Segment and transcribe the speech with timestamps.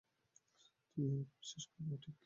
[0.91, 2.15] তুমি আমাকে বিশ্বাস করো, ঠিক?